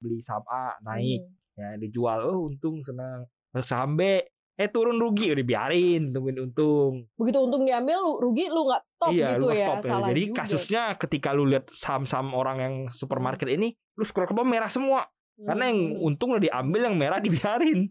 [0.00, 1.76] beli saham A naik Hmm.
[1.76, 4.22] ya dijual oh untung senang Terus saham B
[4.54, 9.34] eh turun rugi udah biarin tungguin untung Begitu untung diambil rugi lu nggak stop iya
[9.34, 9.66] gitu lu ya.
[9.66, 9.84] stop ya.
[9.86, 10.36] Salah jadi juga.
[10.38, 15.04] kasusnya ketika lu lihat saham-saham orang yang supermarket ini lu scroll ke bawah merah semua
[15.36, 16.06] karena yang Hmm.
[16.06, 17.88] untung udah diambil yang merah dibiarin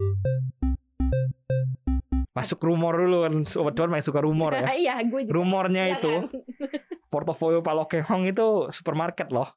[2.32, 5.36] masuk rumor dulu kan sobat cuan main suka rumor ya iya, gue juga.
[5.36, 7.10] rumornya itu Silakan.
[7.10, 9.50] portofolio Palokehong itu supermarket loh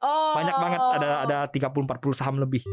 [0.00, 0.32] Oh.
[0.32, 2.64] banyak banget ada ada 30 40 saham lebih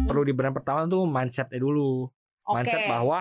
[0.00, 2.08] perlu di brand pertama tuh mindsetnya dulu
[2.42, 2.54] Oke.
[2.56, 3.20] mindset bahwa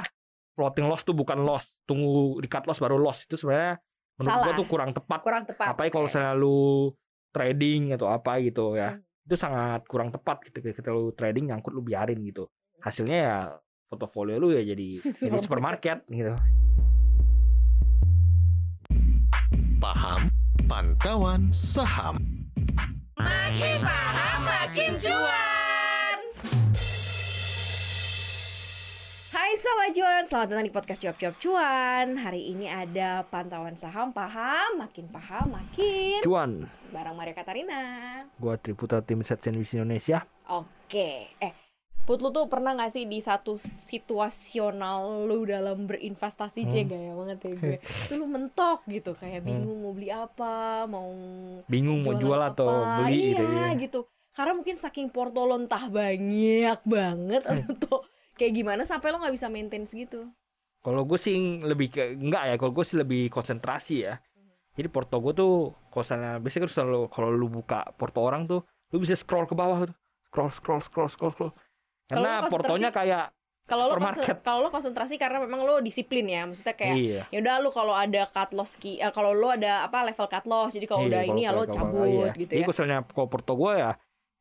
[0.55, 3.77] floating loss tuh bukan loss tunggu di cut loss baru loss itu sebenarnya
[4.15, 4.57] menurut gua Salah.
[4.57, 5.65] tuh kurang tepat kurang tepat.
[5.69, 6.11] apalagi kalau Oke.
[6.11, 6.59] misalnya lu
[7.29, 9.03] trading atau apa gitu ya Hmm.
[9.27, 13.35] itu sangat kurang tepat gitu ketika lu trading nyangkut lu biarin gitu hasilnya ya
[13.85, 14.89] portofolio lu ya jadi
[15.21, 16.33] jadi supermarket gitu
[19.79, 20.27] Paham
[20.69, 22.45] Pantauan Saham.
[23.17, 26.17] Makin paham makin cuan.
[29.33, 32.21] Hai Sobat Cuan, selamat datang di podcast Cuap Cuap Cuan.
[32.21, 36.69] Hari ini ada pantauan saham paham, makin paham makin cuan.
[36.93, 37.81] Barang Maria Katarina.
[38.37, 40.21] Gua Triputra tim Set Indonesia.
[40.53, 41.58] Oke, eh
[42.09, 46.73] Put lu tuh pernah gak sih di satu situasional lu dalam berinvestasi Hmm.
[46.73, 46.89] hmm.
[46.89, 47.75] gaya banget ya gue
[48.09, 51.05] Itu lu mentok gitu, kayak bingung mau beli apa, mau
[51.69, 53.05] bingung mau jual atau apa.
[53.05, 53.99] beli iya, gitu ya gitu
[54.29, 57.61] karena mungkin saking porto lo entah banyak banget Hmm.
[57.77, 58.01] atau
[58.33, 60.25] kayak gimana sampai lo nggak bisa maintain segitu
[60.79, 64.15] Kalau gue sih lebih ke enggak ya, kalau gue sih lebih konsentrasi ya.
[64.73, 65.53] Jadi porto gue tuh
[65.91, 69.85] misalnya biasanya kan selalu kalau lu buka porto orang tuh, lu bisa scroll ke bawah
[69.85, 69.95] tuh.
[70.31, 71.51] Scroll scroll scroll scroll scroll.
[72.09, 73.37] Karena portonya kayak
[73.69, 74.01] kalau lo
[74.41, 77.23] kalau lo konsentrasi karena memang lo disiplin ya maksudnya kayak iya.
[77.29, 80.45] ya udah lo kalau ada cut loss ki eh, kalau lo ada apa level cut
[80.49, 82.33] loss jadi kalau Iya, udah ini ya lo cabut iya.
[82.33, 83.91] gitu Jadi ya kalau misalnya kalau porto gue ya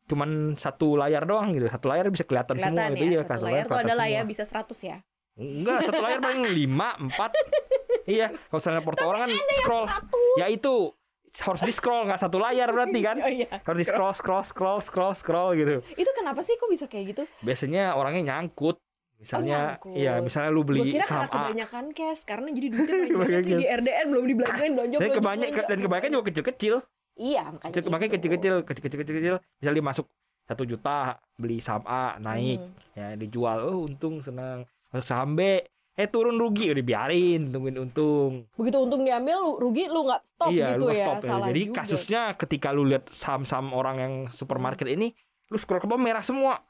[0.08, 1.68] cuman satu layar doang gitu.
[1.68, 4.20] Satu layar bisa kelihatan, semua kelihatan gitu ya iya, satu layar tuh kelihatan adalah ya
[4.24, 4.32] semua.
[4.32, 4.98] bisa 100 ya
[5.38, 7.30] Enggak, satu layar paling 5, 4.
[8.18, 9.86] iya, kalau misalnya porto orang kan scroll.
[10.34, 10.97] Ya itu
[11.38, 13.16] harus di scroll nggak satu layar berarti kan?
[13.26, 15.82] oh iya Harus di scroll scroll scroll scroll scroll gitu.
[15.94, 18.78] itu kenapa sih kok bisa kayak gitu biasanya orangnya nyangkut
[19.16, 19.94] misalnya nyangkut.
[19.94, 23.66] iya misalnya lu beli kira saham karena A kebanyakan cash karena jadi duitnya banyak di
[23.66, 25.70] RDN belum dibelanjain belanja dan kebanyakan belanja.
[25.70, 26.74] dan kebanyakan juga kecil-kecil
[27.18, 28.16] iya makanya kecil makanya itu.
[28.16, 30.06] kecil-kecil kecil-kecil kecil misalnya masuk
[30.44, 30.98] satu juta
[31.34, 32.72] beli saham A naik Hmm.
[32.94, 35.60] ya dijual oh untung senang Masuk saham B
[35.98, 40.48] eh turun rugi udah biarin tungguin untung begitu untung diambil lu rugi lu nggak stop
[40.48, 41.26] iya gitu lu ya stop ya.
[41.26, 41.76] salah jadi juga.
[41.76, 45.10] kasusnya ketika lu lihat saham-saham orang yang supermarket ini
[45.48, 46.62] lu scroll ke bawah merah semua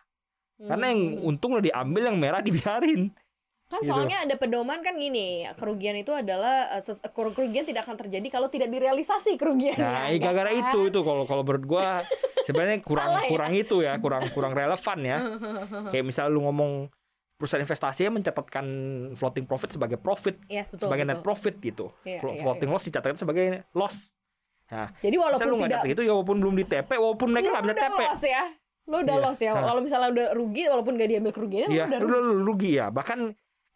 [0.59, 1.28] karena yang Hmm.
[1.28, 3.12] untung udah diambil yang merah dibiarin
[3.69, 3.93] kan gitu.
[3.93, 8.49] soalnya ada pedoman kan gini kerugian itu adalah eh, ses- kerugian tidak akan terjadi kalau
[8.49, 10.60] tidak direalisasi kerugiannya Nah, iya, ya gara-gara kan?
[10.65, 12.00] itu itu kalau kalau menurut gua
[12.43, 13.28] sebenarnya kurang Salah ya?
[13.28, 15.19] kurang itu ya, kurang kurang relevan ya.
[15.93, 16.89] Kayak misal lu ngomong
[17.38, 18.66] perusahaan investasi mencatatkan
[19.15, 21.15] floating profit sebagai profit, Yes, betul, sebagai betul.
[21.15, 21.87] net profit gitu.
[22.19, 23.94] Flo- iya, floating loss dicatatkan sebagai loss.
[24.69, 27.62] Nah, jadi walaupun lu tidak catat itu ya walaupun belum di TP, walaupun mereka nggak
[27.62, 28.00] bisa udah TP.
[28.04, 28.44] loss ya
[28.84, 29.22] lu udah Iya.
[29.22, 29.65] loss ya Nah.
[29.65, 32.87] kalau misalnya udah rugi walaupun gak diambil kerugiannya lu udah rugi lu, lu rugi ya.
[32.88, 33.19] Bahkan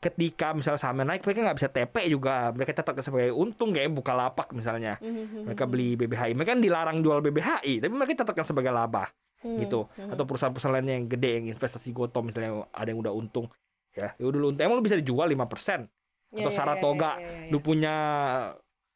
[0.03, 4.11] ketika misal sahamnya naik mereka nggak bisa TP juga mereka catatkan sebagai untung kayak buka
[4.13, 8.75] lapak misalnya Mhm, mereka beli BBHI mereka kan dilarang jual BBHI tapi mereka catatkan sebagai
[8.75, 9.07] laba
[9.43, 10.11] mhm, gitu mhm.
[10.15, 13.47] atau perusahaan-perusahaan lainnya yang gede yang investasi gotom misalnya ada yang udah untung
[13.93, 15.87] ya ya udah lu untung emang lu bisa dijual 5%
[16.33, 17.51] Iya, atau iya, iya, Saratoga, iya, iya, iya.
[17.53, 17.95] lu punya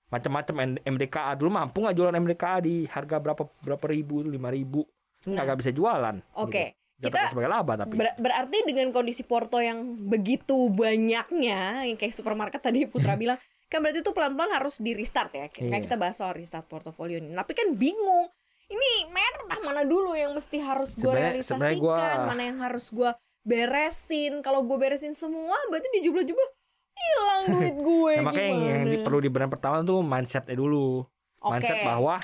[0.06, 4.86] macam-macam MDKA dulu mampu nggak jualan MDKA di harga berapa berapa ribu lima ribu
[5.26, 5.42] Nah.
[5.58, 7.10] bisa jualan Oke, gitu.
[7.10, 12.62] kita sebagai laba tapi Ber- berarti dengan kondisi porto yang begitu banyaknya, yang kayak supermarket
[12.62, 13.34] tadi Putra bilang,
[13.66, 15.50] kan berarti itu pelan-pelan harus di restart ya.
[15.50, 15.82] Kayak Iya.
[15.90, 17.34] kita bahas soal restart portofolio ini.
[17.34, 18.30] Tapi kan bingung,
[18.66, 23.10] ini merah mana dulu yang mesti harus gue realisasikan, gua- mana yang harus gue
[23.42, 24.42] beresin.
[24.42, 26.48] Kalau gue beresin semua, berarti di jumlah-jumlah
[26.92, 28.12] hilang duit gue.
[28.18, 29.18] Nah, makanya yang, yang di- perlu
[29.48, 31.06] pertama tuh mindsetnya dulu
[31.38, 32.18] Oke, mindset bahwa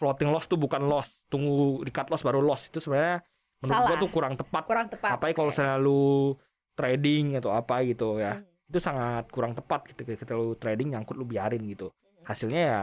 [0.00, 3.22] floating loss tuh bukan loss tunggu di cut loss baru loss itu sebenarnya
[3.60, 3.88] menurut Salah.
[3.88, 5.10] gua tuh kurang tepat kurang tepat.
[5.14, 5.54] apalagi kalau Oke.
[5.54, 6.34] misalnya lu
[6.72, 8.66] trading atau apa gitu ya Hmm.
[8.66, 12.24] itu sangat kurang tepat gitu ketika lu trading nyangkut lu biarin gitu Hmm.
[12.26, 12.80] hasilnya ya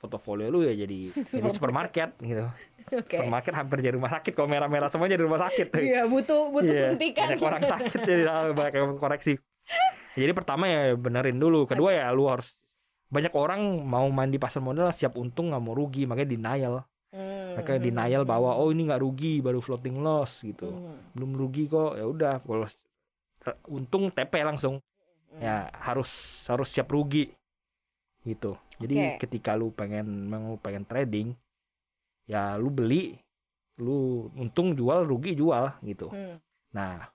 [0.00, 2.48] portofolio lu ya jadi jadi supermarket gitu.
[2.90, 3.20] Oke.
[3.20, 5.68] supermarket hampir jadi rumah sakit kalau merah-merah semua jadi rumah sakit.
[5.78, 7.28] Iya, butuh butuh Iya, suntikan.
[7.28, 9.36] banyak orang sakit jadi banyak yang koreksi.
[10.18, 11.68] Jadi pertama ya benerin dulu.
[11.68, 12.50] Kedua ya lu harus
[13.12, 16.08] banyak orang mau main di pasar modal siap untung nggak mau rugi.
[16.08, 16.74] Makanya denial.
[17.14, 20.66] Hmm, mereka denial bahwa oh ini nggak rugi baru floating loss gitu.
[20.66, 21.94] Hmm, belum rugi kok.
[21.94, 22.66] Ya udah kalau
[23.70, 24.80] untung TP langsung.
[25.30, 25.46] Hmm.
[25.46, 26.10] ya harus
[26.50, 27.30] harus siap rugi
[28.30, 29.26] gitu jadi Oke.
[29.26, 31.34] ketika lu pengen mau pengen trading
[32.24, 33.18] ya lu beli
[33.80, 36.38] lu untung jual rugi jual gitu Hmm.
[36.70, 37.10] nah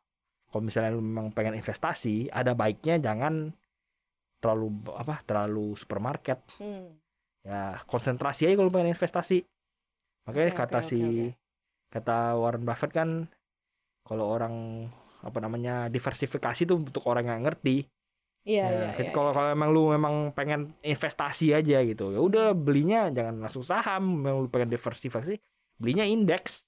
[0.52, 3.56] kalau misalnya lu memang pengen investasi ada baiknya jangan
[4.44, 6.92] terlalu apa terlalu supermarket Hmm.
[7.46, 9.46] ya konsentrasi aja kalau pengen investasi
[10.26, 11.28] makanya Oke, kata oke, si oke.
[11.94, 13.10] kata Warren Buffett kan
[14.06, 14.86] kalau orang
[15.26, 17.86] apa namanya diversifikasi tuh untuk orang yang ngerti
[18.46, 19.10] Iya, Ya, iya, iya.
[19.10, 24.22] kalau kalau emang lu memang pengen investasi aja gitu ya udah belinya jangan langsung saham
[24.22, 25.42] memang lu pengen diversifikasi
[25.82, 26.62] belinya indeks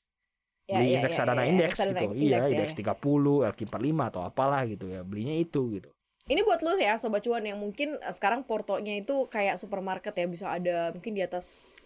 [0.68, 2.78] Iya, beli iya, indeks iya, sadana iya, indeks gitu indeks iya ya, indeks ya.
[2.82, 5.90] 30 LQ45 atau apalah gitu ya belinya itu gitu
[6.28, 10.28] Ini buat lu ya sobat cuan yang mungkin eh, sekarang portonya itu kayak supermarket ya
[10.28, 11.46] bisa ada mungkin di atas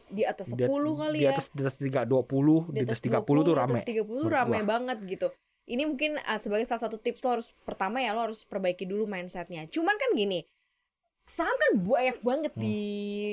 [0.10, 1.32] di atas 10 Di kali di ya.
[1.36, 4.98] atas di atas 320 di atas 30 tuh di rame atas 30 tuh rame banget
[5.06, 5.28] gitu.
[5.64, 9.06] Ini mungkin uh, sebagai salah satu tips lo harus pertama ya lo harus perbaiki dulu
[9.06, 9.68] mindsetnya.
[9.68, 10.42] Cuman kan gini,
[11.24, 12.62] saham kan banyak banget Hmm.
[12.62, 12.78] di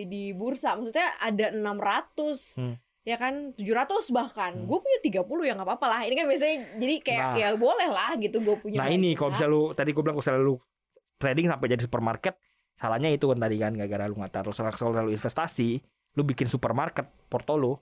[0.06, 0.76] di bursa.
[0.76, 2.76] Maksudnya ada 600 Hmm.
[3.02, 4.52] ya kan 700 bahkan.
[4.54, 4.66] Hmm.
[4.66, 6.00] Gue punya 30 ya nggak apa-apa lah.
[6.04, 7.36] Ini kan biasanya jadi kayak Nah.
[7.36, 8.78] ya boleh lah gitu gue punya.
[8.78, 10.56] nah ini kalau misalnya lu tadi gue bilang kalau misalnya lu
[11.16, 12.34] trading sampai jadi supermarket
[12.74, 15.82] salahnya itu kan tadi kan gara-gara lu nggak taruh soalnya kalau lu investasi
[16.14, 17.74] lu bikin supermarket porto lu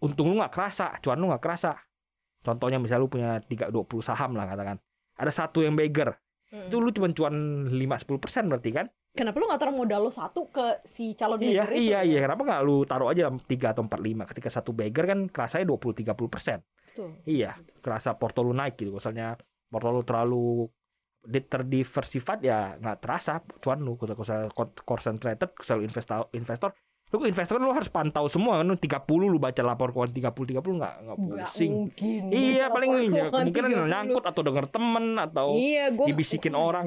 [0.00, 1.76] untung lu nggak kerasa cuan lu nggak kerasa
[2.42, 4.76] contohnya misalnya lu punya 3 20 saham lah katakan
[5.14, 6.18] ada satu yang beggar
[6.52, 6.68] Hmm.
[6.68, 7.32] itu lu cuma cuan
[7.64, 11.68] 5-10% berarti kan Kenapa lu nggak taruh modal lo satu ke si calon iya beggar
[11.70, 11.80] itu?
[11.82, 15.64] iya iya kenapa nggak lu taruh aja 3 atau 45 ketika satu beggar kan kerasanya
[15.64, 16.60] 20-30%
[16.92, 17.08] Betul.
[17.24, 17.56] Iya.
[17.80, 20.68] kerasa porto lu naik gitu misalnya porto lu terlalu
[21.24, 24.12] di- terdiversified ya nggak terasa cuan lu kalau
[24.76, 26.76] concentrated kalau investor investor
[27.12, 30.32] lu investor kan lu harus pantau semua kan lu 30 lu baca lapor keuangan 30
[30.56, 32.22] 30 nggak nggak Nggak pusing mungkin.
[32.32, 33.92] iya baca paling laporan iya, kemungkinan 30.
[33.92, 36.86] nyangkut atau denger temen atau Iya, gue dibisikin orang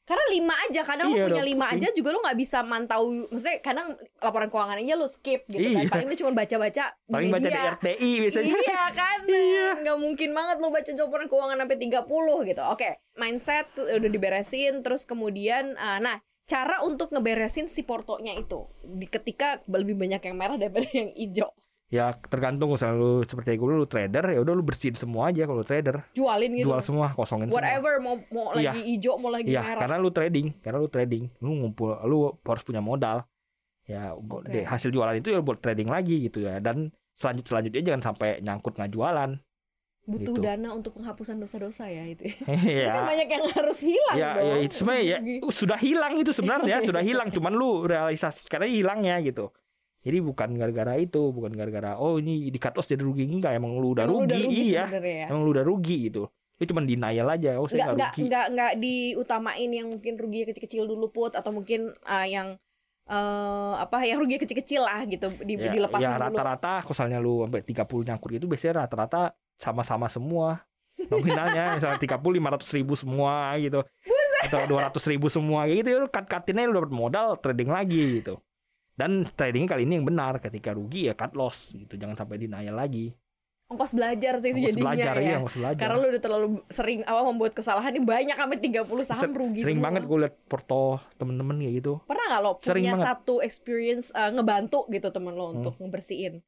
[0.00, 3.06] Karena lima aja, kadang Iya, lu punya lima aja juga lu nggak bisa mantau.
[3.30, 5.86] Maksudnya kadang laporan keuangan aja lu skip gitu kan.
[5.86, 5.86] Iya.
[5.86, 7.70] Paling lu cuma baca-baca di paling baca di.
[7.78, 9.68] RTI biasanya Iya kan, Iya.
[9.78, 12.02] nggak mungkin banget lu baca laporan keuangan sampai 30
[12.42, 12.62] gitu.
[12.66, 16.18] Oke, mindset udah diberesin, terus kemudian, ah, nah
[16.50, 21.54] cara untuk ngeberesin si portonya itu, di ketika lebih banyak yang merah daripada yang hijau,
[21.86, 25.62] ya tergantung misalnya lu seperti gue lu trader ya udah lu bersihin semua aja kalau
[25.62, 28.74] trader jualin gitu, jual semua kosongin semua whatever mau mau Iya.
[28.74, 29.80] lagi hijau mau lagi Iya, merah.
[29.82, 33.22] karena lu trading, karena lu trading, lu ngumpul, lu harus punya modal.
[33.86, 34.14] Ya,
[34.46, 36.62] de- hasil jualan itu ya buat trading lagi gitu ya.
[36.62, 39.34] Dan selanjut selanjutnya jangan sampai nyangkut nggak jualan.
[40.10, 40.42] Butuh gitu.
[40.42, 42.26] dana untuk penghapusan dosa-dosa ya itu.
[42.50, 42.82] Iya.
[42.82, 44.46] Itu kan banyak yang harus hilang Ya, dong.
[44.50, 45.36] ya itu sebenarnya ya Rugi.
[45.38, 49.54] uh, sudah hilang itu sebenarnya sudah hilang, cuman lu realisasi karena hilangnya gitu.
[50.00, 53.76] Jadi bukan gara-gara itu, bukan gara-gara oh ini di cut loss jadi rugi enggak, emang
[53.76, 54.88] lu udah Emang lu rugi, iya.
[54.88, 55.28] ya.
[55.28, 56.24] Emang lu udah rugi gitu.
[56.56, 58.22] Itu cuma denial aja, oh saya nggak, nggak rugi.
[58.28, 62.56] nggak, nggak diutamain yang mungkin rugi kecil-kecil dulu put atau mungkin ah, yang
[63.10, 66.24] eh apa yang rugi kecil-kecil lah gitu di, ya, dilepasin ya dulu.
[66.30, 70.64] rata-rata misalnya lu sampai 30 nyangkut itu biasanya rata-rata sama-sama semua
[71.02, 73.80] nominalnya misalnya 30 500 ribu semua gitu
[74.40, 78.40] atau 200 ribu semua kayak gitu ya cut cutinnya lu dapat modal trading lagi gitu
[78.92, 82.74] dan trading kali ini yang benar ketika rugi ya cut loss gitu jangan sampai denial
[82.74, 83.12] lagi
[83.70, 85.22] Ongkos belajar sih Ongkos jadinya belajar ya.
[85.22, 88.82] iya ongkos belajar Karena lu udah terlalu sering apa membuat kesalahan ini banyak sampai 30
[89.06, 89.86] saham rugi sering semua.
[89.86, 90.82] banget gue liat porto
[91.16, 93.06] temen-temen kayak gitu Pernah nggak lo Sering punya banget.
[93.06, 95.56] satu experience eh, ngebantu gitu temen lo Hmm.
[95.56, 96.42] untuk ngebersihin?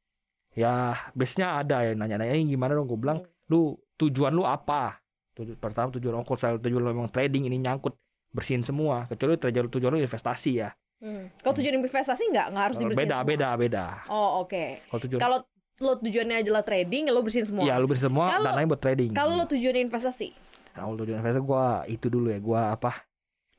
[0.53, 0.71] Ya
[1.11, 3.29] biasanya ada ya nanya-nanya "Eh, gimana dong gue bilang Hmm.
[3.47, 3.59] lu
[3.95, 5.01] tujuan lu apa
[5.33, 7.97] Tuju- pertama tujuan ongkos saya tujuan lu memang trading ini nyangkut
[8.29, 11.27] bersihin semua kecuali tujuan tujuan lu investasi ya Hmm.
[11.37, 13.27] Kalau tujuan investasi nggak nggak harus dibersihin beda semua?
[13.27, 14.63] beda beda Oh oke.
[14.87, 15.37] kalau tujuan Kalau
[15.75, 17.65] lo tujuannya adalah trading, lo bersihin semua.
[17.65, 20.31] iya lu bersihin semua Kalau- dananya buat trading Kalau lo tujuannya investasi,
[20.71, 23.03] kalau tujuan investasi gua itu dulu ya gua apa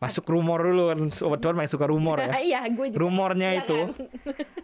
[0.05, 3.01] masuk rumor dulu kan sobat cuan main suka rumor ya iya, gue juga.
[3.01, 3.91] rumornya Iya itu kan?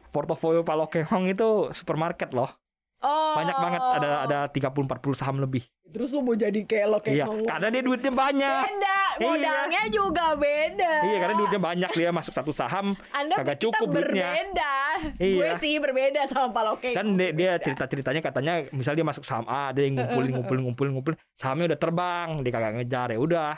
[0.08, 2.52] portofolio Palokehong itu supermarket loh
[3.00, 3.32] Oh.
[3.32, 4.84] banyak banget ada ada 30 40
[5.16, 7.48] saham lebih Terus lo mau jadi kayak lo kayak iya ngomong.
[7.48, 9.24] karena dia duitnya banyak Beda, Iya.
[9.26, 10.92] modalnya juga beda.
[11.02, 14.04] iya karena duitnya banyak dia masuk satu saham Anda kagak kita cukup duitnya.
[14.28, 14.74] berbeda.
[15.16, 15.32] Iya.
[15.32, 16.90] Gue sih berbeda sama Pak Loke.
[16.92, 20.60] kan dia, dia cerita ceritanya katanya misal dia masuk saham A dia yang ngumpulin ngumpulin
[20.62, 23.52] ngumpulin ngumpulin sahamnya udah terbang dia kagak ngejar ya udah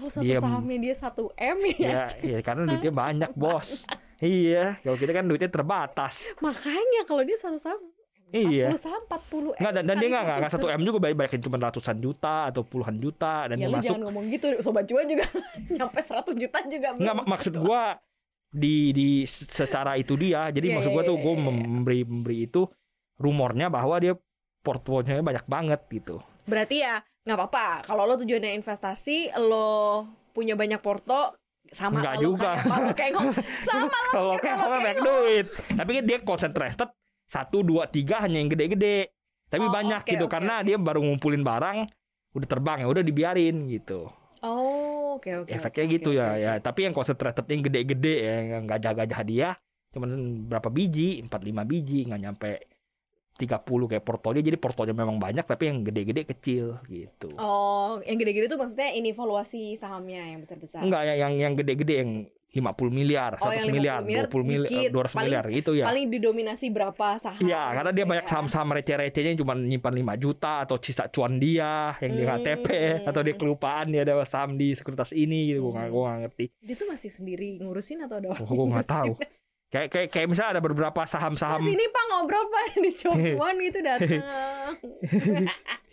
[0.00, 0.40] Kalau satu diem.
[0.40, 1.76] sahamnya dia satu M ya.
[1.76, 3.68] ya, ya karena duitnya banyak bos
[4.18, 7.80] iya kalau kita kan duitnya terbatas Makanya kalau dia satu saham
[8.26, 9.58] 40 iya saham 40 M.
[9.58, 10.66] Nggak, dan, dan dia sekali nggak nggak satu.
[10.68, 14.24] m juga banyak cuma ratusan juta atau puluhan juta dan Ya dia masuk jangan ngomong
[14.30, 14.46] gitu.
[14.58, 15.24] Sobat cuan juga
[15.76, 17.02] nyampe 100 juta juga belum.
[17.02, 17.82] nggak mak- maksud gua
[18.48, 21.42] di di secara itu dia jadi Iya, maksud iya, gua tuh iya, gua iya.
[21.44, 22.62] memberi memberi itu
[23.16, 24.14] rumornya bahwa dia
[24.60, 26.98] portfolionya banyak banget gitu Berarti ya
[27.30, 27.68] nggak apa-apa.
[27.86, 31.38] Kalau lo tujuannya investasi, lo punya banyak porto
[31.70, 32.50] sama Nggak lo juga.
[32.92, 33.14] kayak
[33.68, 36.90] sama lo kalau kayak banyak duit tapi kan dia concentrated
[37.26, 39.10] satu dua tiga hanya yang gede-gede
[39.46, 40.66] Tapi Oh, banyak oke, gitu oke, karena oke.
[40.66, 41.78] dia baru ngumpulin barang
[42.32, 44.06] udah terbang ya udah dibiarin gitu.
[44.40, 45.50] Oh, oke oke.
[45.50, 46.38] Efeknya oke, gitu oke, ya oke.
[46.38, 46.52] ya.
[46.58, 49.48] Tapi yang concentrated yang gede-gede ya yang gajah-gajah dia
[49.90, 50.10] cuman
[50.46, 52.50] berapa biji, 4 5 biji nggak nyampe
[53.40, 53.56] 30
[53.88, 57.32] kayak portonya jadi portonya memang banyak tapi yang gede-gede kecil gitu.
[57.34, 60.80] Oh, yang gede-gede tuh maksudnya ini valuasi sahamnya yang besar-besar.
[60.80, 62.12] Enggak yang yang yang gede-gede yang
[62.50, 64.90] 50 miliar, 100 Oh, yang 50 miliar, miliar 20 miliar, dikit.
[64.90, 65.84] 200 Paling- miliar gitu ya.
[65.86, 67.40] Paling didominasi berapa saham?
[67.40, 68.28] Iya, karena dia gitu banyak ya.
[68.28, 72.30] saham-saham receh-recehnya cuma nyimpan 5 juta atau sisa cuan dia yang di Hmm.
[72.36, 72.66] KTP
[73.06, 75.62] atau dia kelupaan dia ada saham di sekuritas ini gitu.
[75.62, 75.94] Gua nggak Hmm.
[75.94, 76.44] gua nggak ngerti.
[76.60, 79.12] Dia tuh masih sendiri ngurusin atau ada orang Oh, gua nggak tahu.
[79.70, 83.78] Kayak kayak kayak misalnya ada beberapa saham-saham Mas ini pak ngobrol pak di cuan gitu
[83.80, 84.22] datang.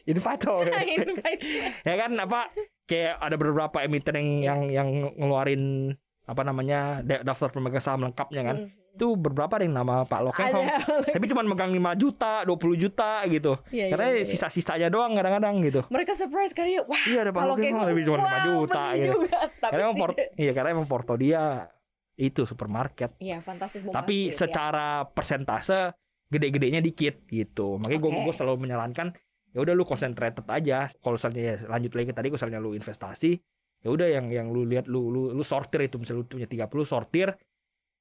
[0.03, 0.63] investor.
[0.72, 1.41] Invite.
[1.84, 2.50] ya kan apa
[2.86, 4.48] kayak ada beberapa emiten yang Iya.
[4.48, 5.63] yang yang ngeluarin
[6.24, 8.57] apa namanya da- daftar pemegang saham lengkapnya kan.
[8.65, 8.96] Hmm.
[8.98, 10.57] Itu beberapa ada yang nama Pak Lokeng
[11.05, 13.53] tapi cuma megang 5 juta, 20 juta gitu.
[13.69, 14.25] Iya, iya, Karena iya, iya.
[14.25, 15.86] sisa-sisanya doang kadang-kadang gitu.
[15.86, 16.81] Mereka surprise kali ya.
[16.81, 19.13] Wah, Iya ada Pak kalau Lokeng lebih cuma 5 juta gitu.
[19.13, 19.38] juga.
[19.53, 21.43] Tapi Karena emang port, iya karena emang porto dia
[22.18, 23.14] itu supermarket.
[23.22, 24.36] Iya, fantastis bombastis Tapi ya.
[24.36, 25.94] secara persentase
[26.28, 27.78] gede-gedenya dikit gitu.
[27.78, 28.24] Makanya gue Oke.
[28.26, 29.14] gue selalu menyarankan
[29.54, 30.90] ya udah lu concentrated aja.
[31.00, 33.32] Kalau misalnya ya, lanjut lagi tadi kalau misalnya lu investasi
[33.86, 36.66] ya udah yang yang lu lihat lu lu lu sortir itu misalnya lu punya 30
[36.90, 37.30] sortir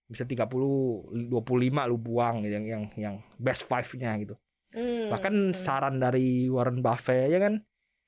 [0.08, 4.34] bisa 30 25 lu buang gitu, yang yang yang best five-nya gitu.
[4.72, 5.56] Hmm, Bahkan hmm.
[5.56, 7.60] saran dari Warren Buffett ya kan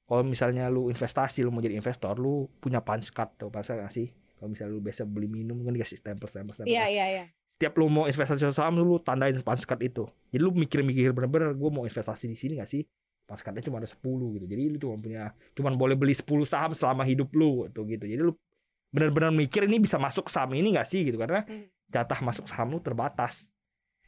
[0.09, 3.93] kalau misalnya lu investasi lu mau jadi investor lu punya punch card tuh pas nggak
[3.93, 4.09] sih?
[4.39, 6.71] Kalau misalnya lu biasa beli minum kan dikasih stempel stempel stempel.
[6.71, 7.25] Iya, iya, iya.
[7.59, 10.07] Setiap lu mau investasi saham lu tandain card itu.
[10.31, 12.87] Jadi lu mikir-mikir bener-bener gue mau investasi di sini gak sih?
[13.27, 14.47] Punch cardnya cuma ada 10 gitu.
[14.47, 18.07] Jadi lu cuma punya cuma boleh beli 10 saham selama hidup lu tuh gitu.
[18.07, 18.33] Jadi lu
[18.95, 21.67] bener-bener mikir ini bisa masuk saham ini gak sih gitu karena Hmm.
[21.91, 23.51] jatah masuk saham lu terbatas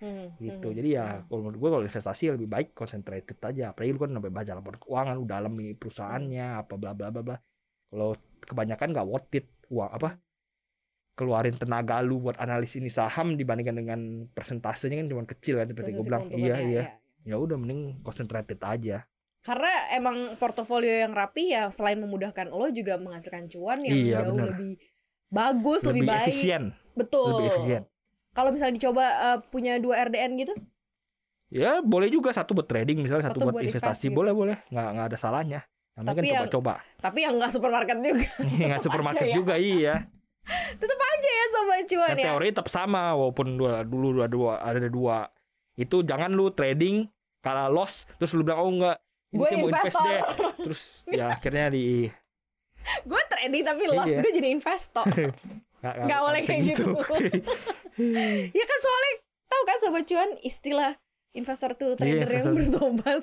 [0.01, 0.73] Hmm, gitu.
[0.73, 1.29] hmm, Jadi ya hmm.
[1.29, 3.77] kalau menurut gue kalau investasi lebih baik concentrated aja.
[3.77, 7.21] Apalagi lu kan sampai baca laporan keuangan, lu dalam nih perusahaannya apa bla bla bla
[7.21, 7.37] bla.
[7.93, 10.19] Kalau kebanyakan nggak worth it uang apa
[11.15, 14.01] keluarin tenaga lu buat analisis ini saham dibandingkan dengan
[14.33, 16.25] persentasenya kan cuma kecil kan seperti gue bilang.
[16.33, 16.83] Iya iya.
[17.29, 19.05] Ya udah mending concentrated aja.
[19.41, 24.37] Karena emang portofolio yang rapi ya selain memudahkan lo juga menghasilkan cuan yang Iya, jauh
[24.37, 24.49] bener.
[24.53, 24.71] lebih
[25.29, 26.29] bagus, lebih, Lebih baik.
[26.33, 26.63] efisien,
[26.97, 27.29] Betul.
[27.37, 27.83] lebih efisien.
[28.33, 30.55] Kalau misalnya dicoba eh, punya dua RDN gitu,
[31.51, 34.15] Ya boleh juga satu buat trading misalnya satu, Satu buat, buat invest investasi gitu.
[34.15, 35.61] boleh boleh nggak nggak ada salahnya.
[35.91, 36.75] Kan Tapi yang- coba-coba.
[36.97, 38.27] tapi yang nggak supermarket juga.
[38.69, 39.35] Nggak supermarket ya.
[39.35, 39.95] juga iya.
[40.73, 42.27] Tetap aja ya sobat cuan Nah, ya.
[42.27, 45.29] teori tetap sama walaupun dua dulu dua dua ada dua.
[45.75, 47.05] Itu jangan lu trading
[47.41, 48.97] kalau loss terus lu bilang oh enggak
[49.29, 50.21] ini Gue mau invest deh.
[50.61, 50.81] Terus
[51.19, 52.09] ya akhirnya di
[53.03, 54.19] gue trading tapi loss Iya.
[54.19, 55.05] gue jadi investor.
[55.81, 56.85] nggak Nggak boleh bisa kayak gitu.
[58.51, 59.13] ya kan soalnya
[59.47, 60.93] tahu kan sobat cuan istilah
[61.33, 62.81] investor tuh trader yang Iya, investor.
[62.81, 63.23] bertobat.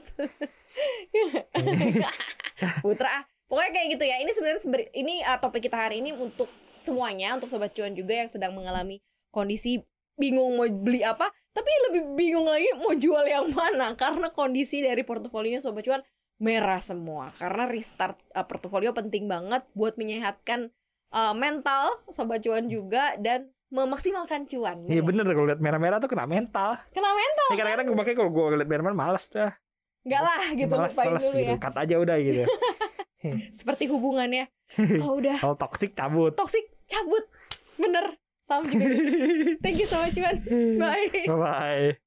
[2.85, 3.23] Putra, ah.
[3.49, 4.15] pokoknya kayak gitu ya.
[4.21, 4.61] Ini sebenarnya
[4.97, 6.49] ini uh, topik kita hari ini untuk
[6.81, 9.01] semuanya, untuk sobat cuan juga yang sedang mengalami
[9.33, 9.81] kondisi
[10.17, 15.05] bingung mau beli apa, tapi lebih bingung lagi mau jual yang mana karena kondisi dari
[15.05, 16.01] portofolionya sobat cuan
[16.41, 17.33] merah semua.
[17.37, 20.73] Karena restart uh, portofolio penting banget buat menyehatkan
[21.13, 24.87] uh, mental sobat cuan juga dan memaksimalkan cuan.
[24.87, 25.27] Iya Bener.
[25.27, 26.79] bener kalau lihat merah-merah tuh kena mental.
[26.95, 27.47] Kena mental.
[27.51, 29.51] Ya, kadang-kadang gue pakai kalau gue lihat merah-merah males dah.
[30.07, 31.51] Enggak lah gitu males, lupain males dulu gitu.
[31.51, 31.55] ya.
[31.59, 32.43] Cut aja udah gitu.
[33.59, 34.45] Seperti hubungannya.
[35.03, 36.31] Kalau udah Kalau toxic cabut.
[36.39, 37.27] toxic cabut.
[37.75, 38.15] Bener.
[38.47, 38.87] Sama juga.
[39.63, 40.39] Thank you so much, Cuan.
[40.79, 41.11] Bye.
[41.27, 42.06] Bye bye.